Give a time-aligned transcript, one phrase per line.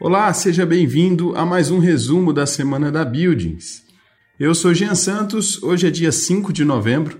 [0.00, 3.82] Olá, seja bem-vindo a mais um resumo da semana da Buildings.
[4.38, 7.18] Eu sou Jean Santos, hoje é dia 5 de novembro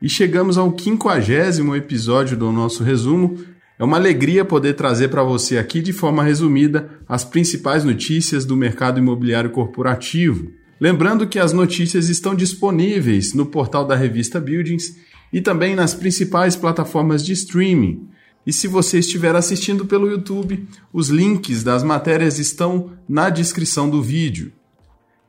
[0.00, 3.38] e chegamos ao quinquagésimo episódio do nosso resumo.
[3.78, 8.56] É uma alegria poder trazer para você aqui de forma resumida as principais notícias do
[8.56, 10.50] mercado imobiliário corporativo.
[10.80, 14.96] Lembrando que as notícias estão disponíveis no portal da revista Buildings
[15.32, 18.08] e também nas principais plataformas de streaming,
[18.46, 24.02] e se você estiver assistindo pelo YouTube, os links das matérias estão na descrição do
[24.02, 24.52] vídeo.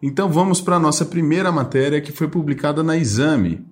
[0.02, 3.66] Então vamos para a nossa primeira matéria que foi publicada na Exame.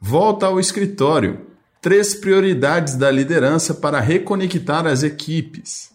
[0.00, 1.46] Volta ao escritório.
[1.80, 5.90] Três prioridades da liderança para reconectar as equipes.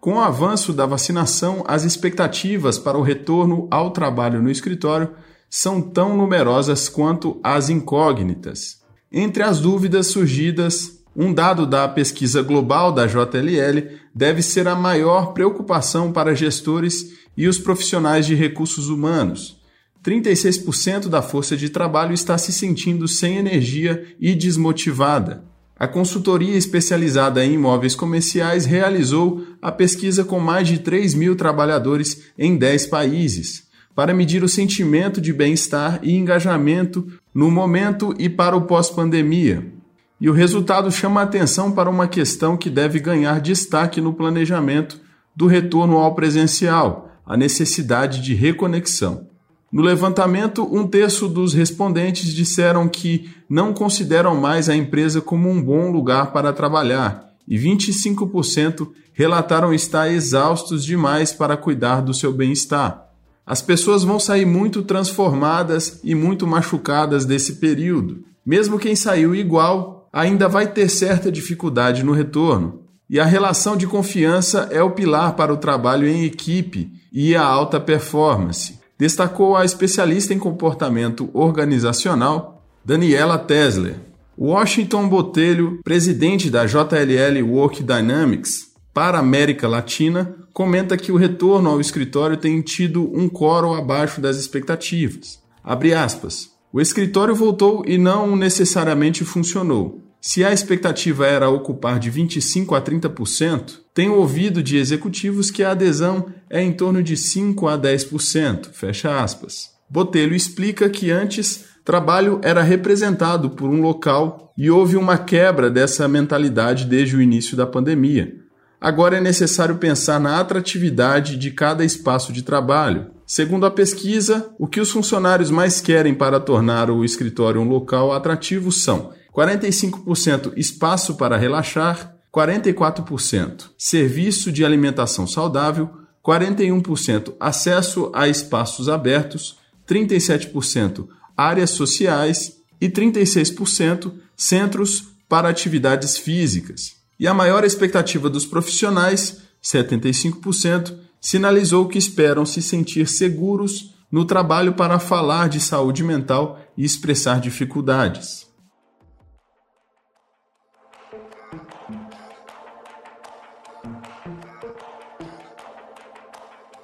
[0.00, 5.10] Com o avanço da vacinação, as expectativas para o retorno ao trabalho no escritório
[5.50, 8.80] são tão numerosas quanto as incógnitas.
[9.10, 15.32] Entre as dúvidas surgidas um dado da pesquisa global da JLL deve ser a maior
[15.32, 19.60] preocupação para gestores e os profissionais de recursos humanos.
[20.04, 25.42] 36% da força de trabalho está se sentindo sem energia e desmotivada.
[25.76, 32.22] A consultoria especializada em imóveis comerciais realizou a pesquisa com mais de 3 mil trabalhadores
[32.38, 38.56] em 10 países, para medir o sentimento de bem-estar e engajamento no momento e para
[38.56, 39.77] o pós-pandemia.
[40.20, 45.00] E o resultado chama a atenção para uma questão que deve ganhar destaque no planejamento
[45.34, 49.28] do retorno ao presencial, a necessidade de reconexão.
[49.70, 55.62] No levantamento, um terço dos respondentes disseram que não consideram mais a empresa como um
[55.62, 63.08] bom lugar para trabalhar, e 25% relataram estar exaustos demais para cuidar do seu bem-estar.
[63.46, 68.24] As pessoas vão sair muito transformadas e muito machucadas desse período.
[68.44, 72.82] Mesmo quem saiu igual ainda vai ter certa dificuldade no retorno.
[73.08, 77.42] E a relação de confiança é o pilar para o trabalho em equipe e a
[77.42, 83.96] alta performance, destacou a especialista em comportamento organizacional Daniela Tesler.
[84.36, 91.70] Washington Botelho, presidente da JLL Work Dynamics para a América Latina, comenta que o retorno
[91.70, 95.40] ao escritório tem tido um coro abaixo das expectativas.
[95.62, 96.57] Abre aspas.
[96.72, 100.02] O escritório voltou e não necessariamente funcionou.
[100.20, 105.70] Se a expectativa era ocupar de 25 a 30%, tenho ouvido de executivos que a
[105.70, 108.70] adesão é em torno de 5 a 10%.
[108.72, 109.70] Fecha aspas.
[109.88, 116.06] Botelho explica que antes trabalho era representado por um local e houve uma quebra dessa
[116.06, 118.34] mentalidade desde o início da pandemia.
[118.78, 123.06] Agora é necessário pensar na atratividade de cada espaço de trabalho.
[123.30, 128.10] Segundo a pesquisa, o que os funcionários mais querem para tornar o escritório um local
[128.10, 135.90] atrativo são 45% espaço para relaxar, 44% serviço de alimentação saudável,
[136.24, 141.06] 41% acesso a espaços abertos, 37%
[141.36, 146.96] áreas sociais e 36% centros para atividades físicas.
[147.20, 154.74] E a maior expectativa dos profissionais, 75%, sinalizou que esperam se sentir seguros no trabalho
[154.74, 158.46] para falar de saúde mental e expressar dificuldades.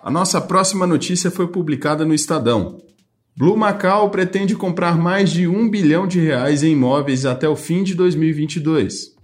[0.02, 2.82] A nossa próxima notícia foi publicada no Estadão.
[3.36, 7.82] Blue Macau pretende comprar mais de um bilhão de reais em imóveis até o fim
[7.82, 9.14] de 2022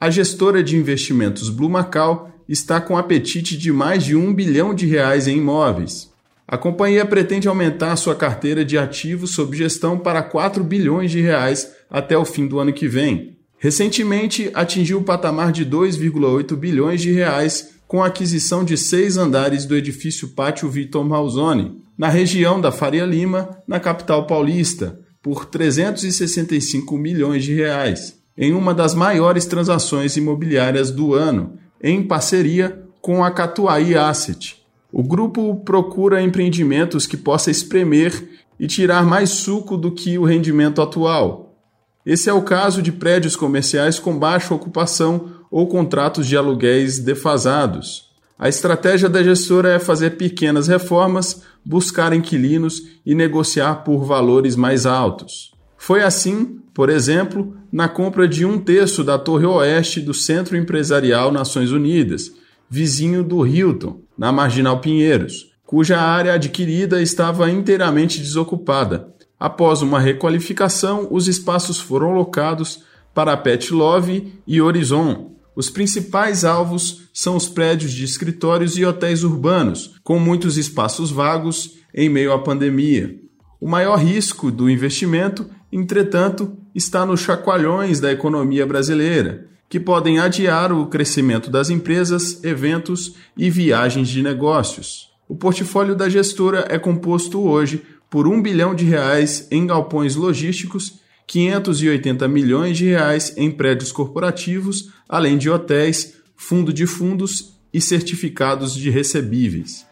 [0.00, 4.86] a gestora de investimentos Blue Macau está com apetite de mais de um bilhão de
[4.86, 6.10] reais em imóveis.
[6.46, 11.70] A companhia pretende aumentar sua carteira de ativos sob gestão para 4 bilhões de reais
[11.90, 13.36] até o fim do ano que vem.
[13.58, 19.66] Recentemente, atingiu o patamar de 2,8 bilhões de reais com a aquisição de seis andares
[19.66, 26.96] do edifício Pátio Vitor Malzone, na região da Faria Lima, na capital paulista, por 365
[26.96, 33.30] milhões de reais em uma das maiores transações imobiliárias do ano, em parceria com a
[33.30, 34.62] Catuai Asset.
[34.92, 38.28] O grupo procura empreendimentos que possa espremer
[38.58, 41.56] e tirar mais suco do que o rendimento atual.
[42.04, 48.08] Esse é o caso de prédios comerciais com baixa ocupação ou contratos de aluguéis defasados.
[48.38, 54.86] A estratégia da gestora é fazer pequenas reformas, buscar inquilinos e negociar por valores mais
[54.86, 55.52] altos.
[55.76, 61.32] Foi assim, por exemplo, na compra de um terço da Torre Oeste do Centro Empresarial
[61.32, 62.30] Nações Unidas,
[62.70, 69.12] vizinho do Hilton, na Marginal Pinheiros, cuja área adquirida estava inteiramente desocupada.
[69.40, 75.32] Após uma requalificação, os espaços foram locados para Pet Love e Horizon.
[75.56, 81.72] Os principais alvos são os prédios de escritórios e hotéis urbanos, com muitos espaços vagos
[81.92, 83.18] em meio à pandemia.
[83.60, 90.72] O maior risco do investimento, entretanto, está nos chacoalhões da economia brasileira, que podem adiar
[90.72, 95.10] o crescimento das empresas, eventos e viagens de negócios.
[95.28, 101.00] O portfólio da gestora é composto hoje por um bilhão de reais em galpões logísticos
[101.26, 108.72] 580 milhões de reais em prédios corporativos, além de hotéis, fundo de fundos e certificados
[108.74, 109.87] de recebíveis.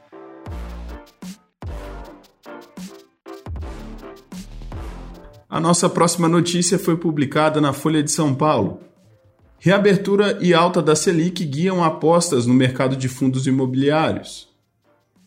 [5.57, 8.79] A nossa próxima notícia foi publicada na Folha de São Paulo.
[9.59, 14.49] Reabertura e alta da Selic guiam apostas no mercado de fundos imobiliários.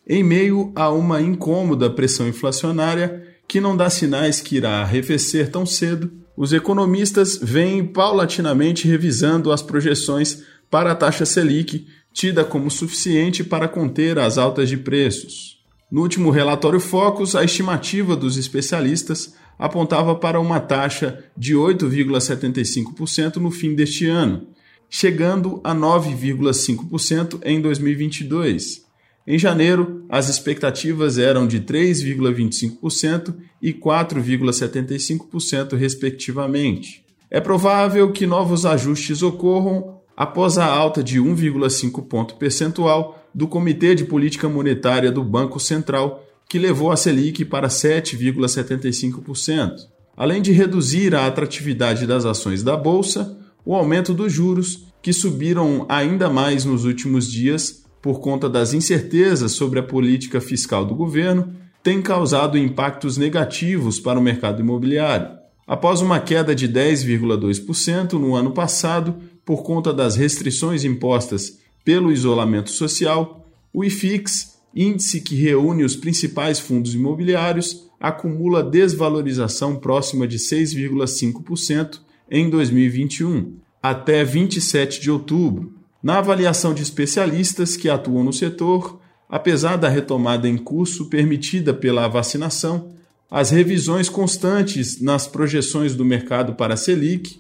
[0.07, 5.65] Em meio a uma incômoda pressão inflacionária, que não dá sinais que irá arrefecer tão
[5.65, 13.43] cedo, os economistas vêm paulatinamente revisando as projeções para a taxa Selic, tida como suficiente
[13.43, 15.57] para conter as altas de preços.
[15.91, 23.51] No último relatório Focus, a estimativa dos especialistas apontava para uma taxa de 8,75% no
[23.51, 24.47] fim deste ano,
[24.89, 28.87] chegando a 9,5% em 2022.
[29.27, 37.03] Em janeiro, as expectativas eram de 3,25% e 4,75%, respectivamente.
[37.29, 43.93] É provável que novos ajustes ocorram após a alta de 1,5 ponto percentual do Comitê
[43.93, 49.87] de Política Monetária do Banco Central, que levou a Selic para 7,75%.
[50.17, 55.85] Além de reduzir a atratividade das ações da bolsa, o aumento dos juros, que subiram
[55.87, 61.53] ainda mais nos últimos dias, por conta das incertezas sobre a política fiscal do governo,
[61.83, 65.37] tem causado impactos negativos para o mercado imobiliário.
[65.67, 72.71] Após uma queda de 10,2% no ano passado por conta das restrições impostas pelo isolamento
[72.71, 81.99] social, o IFIX, índice que reúne os principais fundos imobiliários, acumula desvalorização próxima de 6,5%
[82.31, 89.75] em 2021, até 27 de outubro, na avaliação de especialistas que atuam no setor, apesar
[89.75, 92.93] da retomada em curso permitida pela vacinação,
[93.29, 97.39] as revisões constantes nas projeções do mercado para a Selic,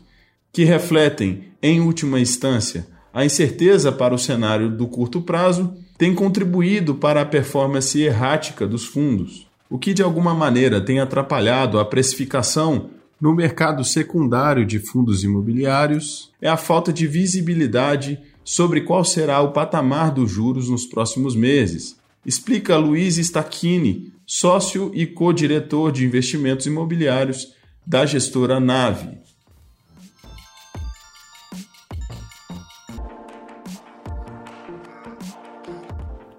[0.51, 6.95] que refletem, em última instância, a incerteza para o cenário do curto prazo, têm contribuído
[6.95, 12.91] para a performance errática dos fundos, o que de alguma maneira tem atrapalhado a precificação
[13.19, 19.51] no mercado secundário de fundos imobiliários é a falta de visibilidade sobre qual será o
[19.51, 21.97] patamar dos juros nos próximos meses.
[22.25, 27.53] Explica Luiz Stacchini, sócio e co-diretor de investimentos imobiliários
[27.85, 29.17] da gestora Nave.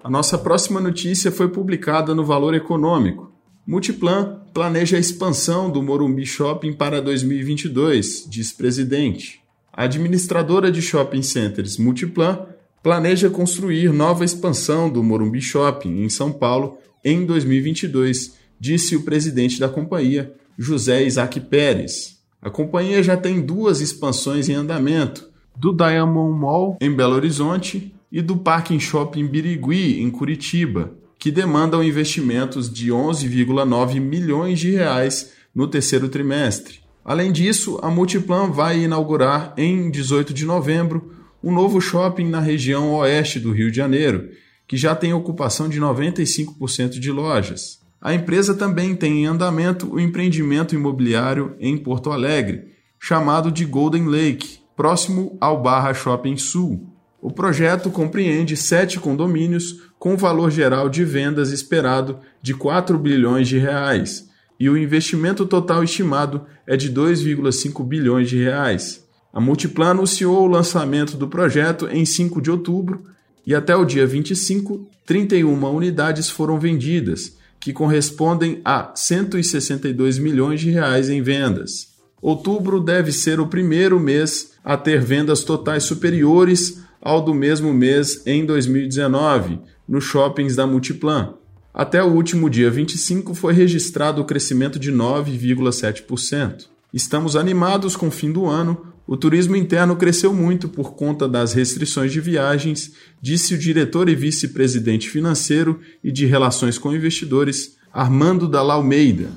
[0.03, 3.31] A nossa próxima notícia foi publicada no Valor Econômico.
[3.67, 9.41] Multiplan planeja a expansão do Morumbi Shopping para 2022, diz presidente.
[9.71, 12.47] A administradora de shopping centers Multiplan
[12.81, 19.59] planeja construir nova expansão do Morumbi Shopping em São Paulo em 2022, disse o presidente
[19.59, 22.17] da companhia, José Isaac Pérez.
[22.41, 28.21] A companhia já tem duas expansões em andamento, do Diamond Mall em Belo Horizonte e
[28.21, 35.67] do Parking Shopping Birigui em Curitiba, que demandam investimentos de 11,9 milhões de reais no
[35.67, 36.79] terceiro trimestre.
[37.05, 42.93] Além disso, a Multiplan vai inaugurar em 18 de novembro um novo shopping na região
[42.95, 44.29] oeste do Rio de Janeiro,
[44.67, 47.79] que já tem ocupação de 95% de lojas.
[47.99, 54.05] A empresa também tem em andamento o empreendimento imobiliário em Porto Alegre, chamado de Golden
[54.05, 56.90] Lake, próximo ao Barra Shopping Sul.
[57.21, 63.59] O projeto compreende sete condomínios com valor geral de vendas esperado de 4 bilhões de
[63.59, 64.27] reais
[64.59, 69.05] e o investimento total estimado é de 2,5 bilhões de reais.
[69.31, 73.05] A Multiplan anunciou o lançamento do projeto em 5 de outubro
[73.45, 80.69] e até o dia 25, 31 unidades foram vendidas, que correspondem a 162 milhões de
[80.69, 81.89] reais em vendas.
[82.21, 88.21] Outubro deve ser o primeiro mês a ter vendas totais superiores ao do mesmo mês
[88.25, 91.33] em 2019, nos shoppings da Multiplan.
[91.73, 96.65] Até o último dia 25 foi registrado o crescimento de 9,7%.
[96.93, 98.85] Estamos animados com o fim do ano.
[99.07, 102.91] O turismo interno cresceu muito por conta das restrições de viagens,
[103.21, 109.29] disse o diretor e vice-presidente financeiro e de relações com investidores, Armando Dalla Almeida.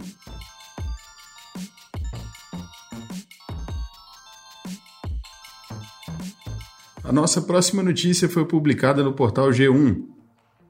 [7.05, 10.05] A nossa próxima notícia foi publicada no portal G1.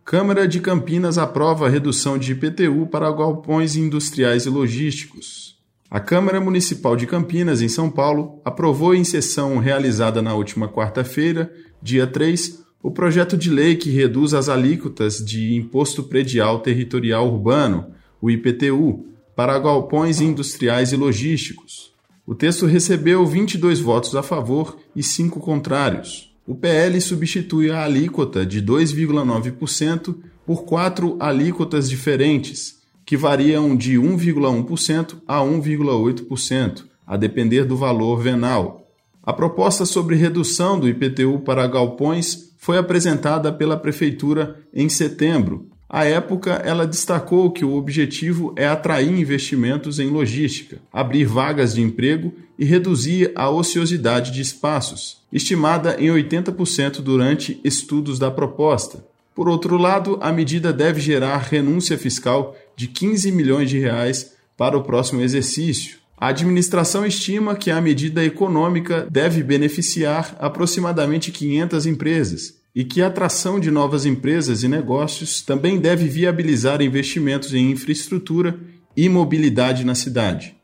[0.05, 5.57] Câmara de Campinas aprova redução de IPTU para galpões industriais e logísticos.
[5.89, 11.53] A Câmara Municipal de Campinas, em São Paulo, aprovou em sessão realizada na última quarta-feira,
[11.81, 17.93] dia 3, o projeto de lei que reduz as alíquotas de Imposto Predial Territorial Urbano,
[18.21, 21.94] o IPTU, para galpões industriais e logísticos.
[22.27, 26.35] O texto recebeu 22 votos a favor e 5 contrários.
[26.47, 30.17] O PL substitui a alíquota de 2,9%
[30.47, 38.87] por quatro alíquotas diferentes, que variam de 1,1% a 1,8%, a depender do valor venal.
[39.23, 45.69] A proposta sobre redução do IPTU para galpões foi apresentada pela Prefeitura em setembro.
[45.95, 51.83] À época, ela destacou que o objetivo é atrair investimentos em logística, abrir vagas de
[51.83, 59.05] emprego e reduzir a ociosidade de espaços, estimada em 80% durante estudos da proposta.
[59.37, 64.77] Por outro lado, a medida deve gerar renúncia fiscal de 15 milhões de reais para
[64.77, 65.99] o próximo exercício.
[66.19, 73.07] A administração estima que a medida econômica deve beneficiar aproximadamente 500 empresas e que a
[73.07, 78.59] atração de novas empresas e negócios também deve viabilizar investimentos em infraestrutura
[78.97, 80.57] e mobilidade na cidade.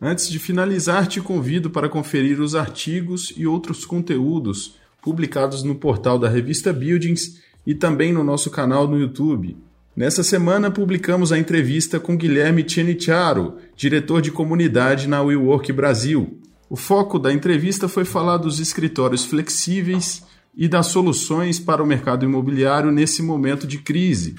[0.00, 6.18] Antes de finalizar, te convido para conferir os artigos e outros conteúdos publicados no portal
[6.18, 9.56] da revista Buildings e também no nosso canal no YouTube.
[9.94, 16.40] Nessa semana publicamos a entrevista com Guilherme Chenicharo, diretor de comunidade na WeWork Brasil.
[16.68, 20.22] O foco da entrevista foi falar dos escritórios flexíveis
[20.54, 24.34] e das soluções para o mercado imobiliário nesse momento de crise.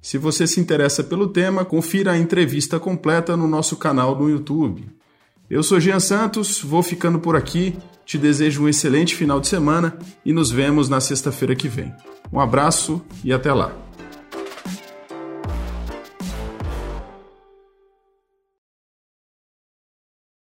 [0.00, 4.84] Se você se interessa pelo tema, confira a entrevista completa no nosso canal no YouTube.
[5.48, 9.96] Eu sou Jean Santos, vou ficando por aqui, te desejo um excelente final de semana
[10.24, 11.94] e nos vemos na sexta-feira que vem.
[12.32, 13.81] Um abraço e até lá!